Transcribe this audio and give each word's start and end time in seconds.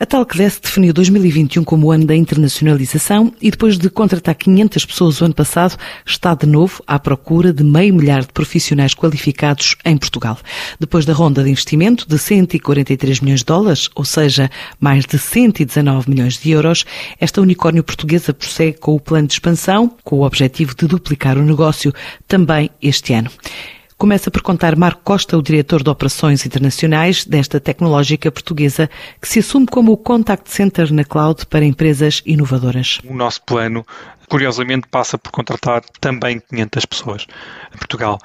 A 0.00 0.04
Talkdesk 0.04 0.60
definiu 0.60 0.92
2021 0.92 1.62
como 1.62 1.86
o 1.86 1.92
ano 1.92 2.04
da 2.04 2.16
internacionalização 2.16 3.32
e 3.40 3.48
depois 3.48 3.78
de 3.78 3.88
contratar 3.88 4.34
500 4.34 4.84
pessoas 4.86 5.20
o 5.20 5.24
ano 5.24 5.34
passado, 5.34 5.76
está 6.04 6.34
de 6.34 6.46
novo 6.46 6.82
à 6.84 6.98
procura 6.98 7.52
de 7.52 7.62
meio 7.62 7.94
milhar 7.94 8.22
de 8.22 8.32
profissionais 8.32 8.92
qualificados 8.92 9.76
em 9.84 9.96
Portugal. 9.96 10.36
Depois 10.80 11.04
da 11.04 11.12
ronda 11.12 11.44
de 11.44 11.50
investimento 11.50 12.08
de 12.08 12.18
143 12.18 13.20
milhões 13.20 13.38
de 13.38 13.46
dólares, 13.46 13.88
ou 13.94 14.04
seja, 14.04 14.50
mais 14.80 15.06
de 15.06 15.16
119 15.16 16.10
milhões 16.10 16.38
de 16.38 16.50
euros, 16.50 16.84
esta 17.20 17.40
unicórnio 17.40 17.84
portuguesa 17.84 18.34
prossegue 18.34 18.78
com 18.78 18.96
o 18.96 19.00
plano 19.00 19.28
de 19.28 19.34
expansão, 19.34 19.96
com 20.02 20.16
o 20.16 20.26
objetivo 20.26 20.74
de 20.74 20.88
duplicar 20.88 21.38
o 21.38 21.42
negócio 21.42 21.94
também 22.26 22.68
este 22.82 23.14
ano. 23.14 23.30
Começa 23.96 24.30
por 24.30 24.42
contar 24.42 24.76
Marco 24.76 25.02
Costa, 25.04 25.38
o 25.38 25.42
diretor 25.42 25.82
de 25.82 25.88
operações 25.88 26.44
internacionais 26.44 27.24
desta 27.24 27.60
tecnológica 27.60 28.30
portuguesa, 28.30 28.90
que 29.20 29.28
se 29.28 29.38
assume 29.38 29.66
como 29.66 29.92
o 29.92 29.96
contact 29.96 30.50
center 30.50 30.92
na 30.92 31.04
cloud 31.04 31.46
para 31.46 31.64
empresas 31.64 32.20
inovadoras. 32.26 32.98
O 33.04 33.14
nosso 33.14 33.42
plano, 33.42 33.86
curiosamente, 34.28 34.88
passa 34.88 35.16
por 35.16 35.30
contratar 35.30 35.82
também 36.00 36.40
500 36.40 36.86
pessoas 36.86 37.26
em 37.72 37.78
Portugal. 37.78 38.18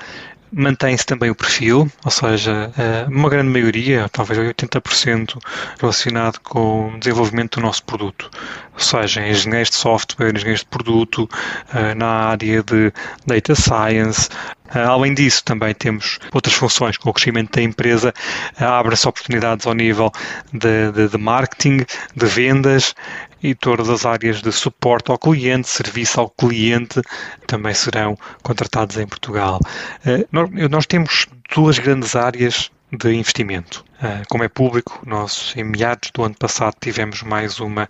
Mantém-se 0.52 1.06
também 1.06 1.30
o 1.30 1.36
perfil, 1.36 1.88
ou 2.04 2.12
seja, 2.12 2.72
eh, 2.76 3.06
uma 3.08 3.30
grande 3.30 3.52
maioria, 3.52 4.10
talvez 4.10 4.40
80%, 4.40 5.38
relacionado 5.80 6.40
com 6.40 6.96
o 6.96 7.00
desenvolvimento 7.00 7.60
do 7.60 7.62
nosso 7.62 7.84
produto. 7.84 8.32
Ou 8.74 8.80
seja, 8.80 9.28
engenheiros 9.28 9.70
de 9.70 9.76
software, 9.76 10.34
engenheiros 10.34 10.62
de 10.62 10.66
produto, 10.66 11.30
eh, 11.72 11.94
na 11.94 12.08
área 12.08 12.64
de 12.64 12.92
data 13.28 13.54
science, 13.54 14.28
Além 14.74 15.14
disso, 15.14 15.44
também 15.44 15.74
temos 15.74 16.20
outras 16.34 16.56
funções 16.56 16.98
com 16.98 17.10
o 17.10 17.14
crescimento 17.14 17.56
da 17.56 17.62
empresa, 17.62 18.14
abre-se 18.58 19.08
oportunidades 19.08 19.66
ao 19.66 19.74
nível 19.74 20.12
de, 20.54 20.92
de, 20.92 21.08
de, 21.10 21.18
marketing, 21.18 21.86
de 22.16 22.26
vendas 22.26 22.96
e 23.42 23.56
todas 23.56 23.90
as 23.90 24.06
áreas 24.06 24.42
de 24.42 24.52
suporte 24.52 25.12
ao 25.12 25.18
cliente, 25.18 25.70
serviço 25.70 26.20
ao 26.20 26.30
cliente, 26.30 27.02
também 27.48 27.74
serão 27.74 28.18
contratados 28.44 28.98
em 28.98 29.08
Portugal. 29.08 29.60
Nós 30.70 30.86
temos 30.86 31.28
duas 31.54 31.80
grandes 31.80 32.16
áreas 32.16 32.70
de 32.92 33.14
investimento. 33.14 33.86
Ah, 34.02 34.24
como 34.30 34.44
é 34.44 34.48
público, 34.48 35.02
nós 35.06 35.54
em 35.56 35.64
meados 35.64 36.10
do 36.12 36.24
ano 36.24 36.36
passado 36.36 36.76
tivemos 36.80 37.22
mais 37.22 37.60
uma, 37.60 37.88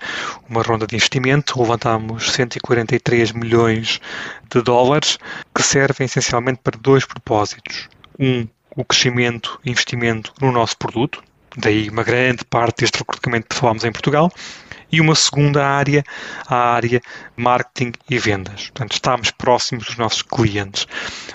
uma 0.49 0.61
ronda 0.61 0.87
de 0.87 0.95
investimento, 0.95 1.59
levantámos 1.61 2.31
143 2.31 3.31
milhões 3.31 4.01
de 4.49 4.61
dólares, 4.61 5.17
que 5.53 5.63
servem 5.63 6.05
essencialmente 6.05 6.59
para 6.63 6.77
dois 6.79 7.05
propósitos. 7.05 7.87
Um, 8.19 8.47
o 8.75 8.83
crescimento 8.83 9.59
e 9.63 9.71
investimento 9.71 10.33
no 10.41 10.51
nosso 10.51 10.77
produto, 10.77 11.23
daí 11.55 11.89
uma 11.89 12.03
grande 12.03 12.43
parte 12.45 12.81
deste 12.81 12.97
recrutamento 12.99 13.47
que 13.49 13.55
falámos 13.55 13.83
em 13.83 13.91
Portugal, 13.91 14.31
e 14.91 14.99
uma 14.99 15.15
segunda 15.15 15.65
área, 15.65 16.03
a 16.47 16.55
área 16.73 17.01
marketing 17.35 17.93
e 18.09 18.17
vendas. 18.17 18.69
Portanto, 18.69 18.93
estamos 18.93 19.31
próximos 19.31 19.85
dos 19.85 19.97
nossos 19.97 20.21
clientes. 20.21 20.87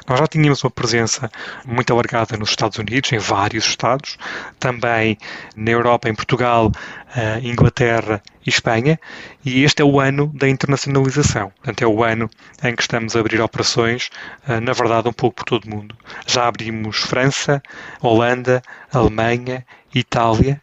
Nós 0.07 0.19
já 0.19 0.27
tínhamos 0.27 0.63
uma 0.63 0.71
presença 0.71 1.31
muito 1.65 1.93
alargada 1.93 2.37
nos 2.37 2.51
Estados 2.51 2.79
Unidos, 2.79 3.13
em 3.13 3.19
vários 3.19 3.67
estados, 3.67 4.17
também 4.59 5.19
na 5.57 5.71
Europa, 5.71 6.09
em 6.09 6.15
Portugal, 6.15 6.71
eh, 7.17 7.41
Inglaterra 7.43 8.23
e 8.45 8.51
Espanha, 8.51 8.99
e 9.45 9.63
este 9.63 9.83
é 9.83 9.85
o 9.85 10.01
ano 10.01 10.31
da 10.35 10.49
internacionalização. 10.49 11.51
Portanto, 11.57 11.83
é 11.83 11.87
o 11.87 12.03
ano 12.03 12.29
em 12.63 12.75
que 12.75 12.83
estamos 12.83 13.15
a 13.17 13.21
abrir 13.21 13.41
operações, 13.41 14.11
eh, 14.49 14.61
na 14.61 14.73
verdade, 14.73 15.09
um 15.09 15.13
pouco 15.13 15.37
por 15.37 15.45
todo 15.45 15.65
o 15.65 15.71
mundo. 15.71 15.97
Já 16.27 16.49
abrimos 16.49 16.99
França, 16.99 17.63
Holanda, 18.01 18.63
Alemanha, 18.93 19.65
Itália 19.95 20.61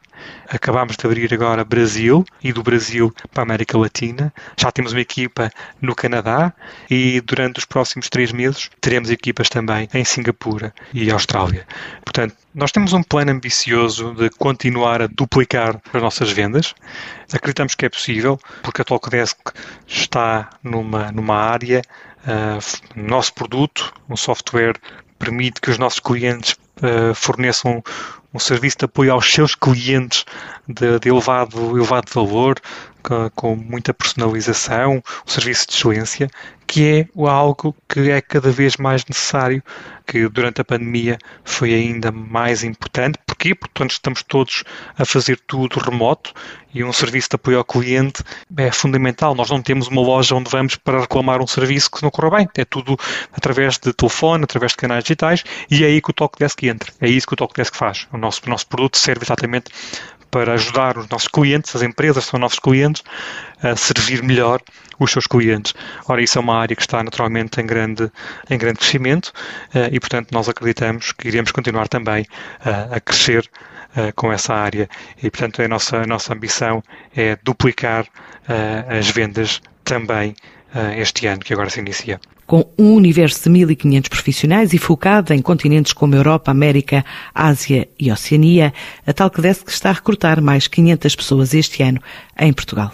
Acabámos 0.49 0.97
de 0.97 1.05
abrir 1.05 1.33
agora 1.33 1.63
Brasil 1.63 2.25
e 2.43 2.51
do 2.51 2.61
Brasil 2.61 3.13
para 3.33 3.43
a 3.43 3.45
América 3.45 3.77
Latina. 3.77 4.33
Já 4.57 4.71
temos 4.71 4.91
uma 4.91 5.01
equipa 5.01 5.49
no 5.81 5.95
Canadá 5.95 6.53
e 6.89 7.21
durante 7.21 7.59
os 7.59 7.65
próximos 7.65 8.09
três 8.09 8.31
meses 8.31 8.69
teremos 8.81 9.09
equipas 9.09 9.49
também 9.49 9.87
em 9.93 10.03
Singapura 10.03 10.73
e 10.93 11.09
Austrália. 11.09 11.65
Portanto, 12.03 12.35
nós 12.53 12.71
temos 12.71 12.91
um 12.91 13.01
plano 13.01 13.31
ambicioso 13.31 14.13
de 14.13 14.29
continuar 14.31 15.01
a 15.01 15.07
duplicar 15.07 15.81
as 15.93 16.01
nossas 16.01 16.31
vendas. 16.31 16.75
Acreditamos 17.31 17.75
que 17.75 17.85
é 17.85 17.89
possível, 17.89 18.39
porque 18.61 18.81
a 18.81 18.85
Talkdesk 18.85 19.37
está 19.87 20.49
numa, 20.61 21.11
numa 21.11 21.35
área, 21.35 21.81
uh, 22.25 22.99
nosso 22.99 23.33
produto, 23.33 23.93
um 24.09 24.17
software 24.17 24.75
permite 25.17 25.61
que 25.61 25.69
os 25.69 25.77
nossos 25.77 25.99
clientes 25.99 26.57
uh, 26.81 27.13
forneçam 27.13 27.83
um 28.33 28.39
serviço 28.39 28.77
de 28.79 28.85
apoio 28.85 29.11
aos 29.11 29.31
seus 29.31 29.55
clientes 29.55 30.25
de, 30.67 30.99
de 30.99 31.09
elevado, 31.09 31.77
elevado 31.77 32.09
valor, 32.13 32.55
com, 33.01 33.29
com, 33.35 33.55
muita 33.55 33.93
personalização, 33.93 35.01
um 35.27 35.29
serviço 35.29 35.67
de 35.67 35.73
excelência, 35.75 36.29
que 36.71 36.87
é 36.87 37.27
algo 37.27 37.75
que 37.89 38.09
é 38.09 38.21
cada 38.21 38.49
vez 38.49 38.77
mais 38.77 39.03
necessário, 39.05 39.61
que 40.07 40.27
durante 40.29 40.61
a 40.61 40.63
pandemia 40.63 41.17
foi 41.43 41.73
ainda 41.73 42.11
mais 42.11 42.63
importante. 42.63 43.19
Porquê? 43.25 43.53
Porque 43.53 43.83
estamos 43.83 44.23
todos 44.23 44.63
a 44.97 45.03
fazer 45.03 45.37
tudo 45.45 45.79
remoto 45.79 46.31
e 46.73 46.81
um 46.83 46.93
serviço 46.93 47.29
de 47.31 47.35
apoio 47.35 47.57
ao 47.57 47.65
cliente 47.65 48.23
é 48.57 48.71
fundamental. 48.71 49.35
Nós 49.35 49.49
não 49.49 49.61
temos 49.61 49.87
uma 49.87 50.01
loja 50.01 50.33
onde 50.33 50.49
vamos 50.49 50.77
para 50.77 51.01
reclamar 51.01 51.41
um 51.41 51.47
serviço 51.47 51.91
que 51.91 52.01
não 52.03 52.09
corra 52.09 52.37
bem. 52.37 52.49
É 52.55 52.63
tudo 52.63 52.97
através 53.33 53.77
de 53.77 53.91
telefone, 53.91 54.45
através 54.45 54.71
de 54.71 54.77
canais 54.77 55.03
digitais 55.03 55.43
e 55.69 55.83
é 55.83 55.87
aí 55.87 56.01
que 56.01 56.11
o 56.11 56.13
Talkdesk 56.13 56.63
entra. 56.63 56.93
É 57.01 57.09
isso 57.09 57.27
que 57.27 57.33
o 57.33 57.37
Talkdesk 57.37 57.75
faz. 57.75 58.07
O 58.13 58.17
nosso, 58.17 58.41
o 58.45 58.49
nosso 58.49 58.67
produto 58.67 58.97
serve 58.97 59.25
exatamente 59.25 59.71
para 60.31 60.53
ajudar 60.53 60.97
os 60.97 61.07
nossos 61.09 61.27
clientes, 61.27 61.75
as 61.75 61.81
empresas 61.83 62.23
são 62.25 62.39
nossos 62.39 62.57
clientes, 62.57 63.03
a 63.61 63.75
servir 63.75 64.23
melhor 64.23 64.61
os 64.97 65.11
seus 65.11 65.27
clientes. 65.27 65.73
Ora, 66.07 66.21
isso 66.21 66.37
é 66.37 66.41
uma 66.41 66.57
área 66.57 66.75
que 66.75 66.81
está 66.81 67.03
naturalmente 67.03 67.59
em 67.59 67.65
grande, 67.65 68.09
em 68.49 68.57
grande 68.57 68.79
crescimento 68.79 69.33
eh, 69.73 69.89
e, 69.91 69.99
portanto, 69.99 70.31
nós 70.31 70.47
acreditamos 70.47 71.11
que 71.11 71.27
iremos 71.27 71.51
continuar 71.51 71.87
também 71.87 72.25
eh, 72.65 72.87
a 72.91 72.99
crescer 72.99 73.49
eh, 73.95 74.11
com 74.13 74.31
essa 74.31 74.53
área 74.53 74.89
e, 75.21 75.29
portanto, 75.29 75.61
a 75.61 75.67
nossa, 75.67 75.97
a 75.97 76.07
nossa 76.07 76.33
ambição 76.33 76.83
é 77.15 77.37
duplicar 77.43 78.07
as 78.89 79.09
vendas 79.09 79.61
também 79.91 80.33
este 80.95 81.27
ano 81.27 81.41
que 81.41 81.51
agora 81.51 81.69
se 81.69 81.81
inicia 81.81 82.17
com 82.51 82.65
um 82.77 82.95
universo 82.95 83.49
de 83.49 83.59
1.500 83.65 84.09
profissionais 84.09 84.73
e 84.73 84.77
focado 84.77 85.33
em 85.33 85.41
continentes 85.41 85.93
como 85.93 86.15
Europa, 86.15 86.51
América, 86.51 87.05
Ásia 87.33 87.87
e 87.97 88.11
Oceania, 88.11 88.73
a 89.07 89.13
Talkdesk 89.13 89.69
está 89.69 89.89
a 89.89 89.93
recrutar 89.93 90.41
mais 90.41 90.67
500 90.67 91.15
pessoas 91.15 91.53
este 91.53 91.81
ano 91.81 92.01
em 92.37 92.51
Portugal. 92.51 92.91